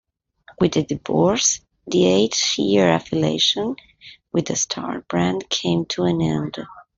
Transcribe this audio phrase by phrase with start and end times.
[0.59, 3.75] With the divorce, the eight-year affiliation
[4.31, 6.57] with the 'Star' brand came to an end.